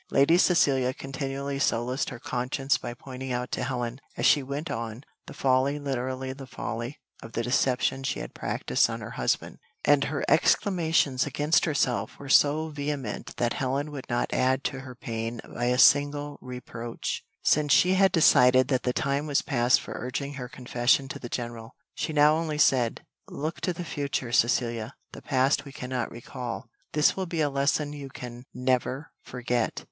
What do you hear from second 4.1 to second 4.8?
as she went